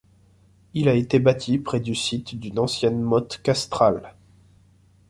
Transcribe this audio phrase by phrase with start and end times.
[0.73, 4.15] Il a été bâti près du site d'une ancienne motte castrale.